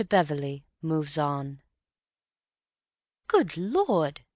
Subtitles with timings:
[0.09, 1.61] Beverley Moves On
[3.27, 4.21] "Good Lord!"